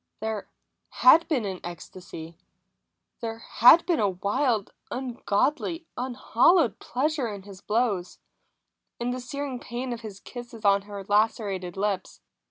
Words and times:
There 0.19 0.47
had 0.89 1.27
been 1.27 1.45
an 1.45 1.59
ecstasy; 1.63 2.35
there 3.19 3.37
had 3.37 3.85
been 3.85 3.99
a 3.99 4.09
wild, 4.09 4.73
ungodly, 4.89 5.85
unhallowed 5.95 6.79
pleasure 6.79 7.27
in 7.27 7.43
his 7.43 7.61
blows, 7.61 8.17
in 8.99 9.11
the 9.11 9.19
searing 9.21 9.59
pain 9.59 9.93
of 9.93 10.01
his 10.01 10.19
kisses 10.19 10.65
on 10.65 10.81
her 10.89 11.03
lacerated 11.03 11.77
lips. 11.77 12.19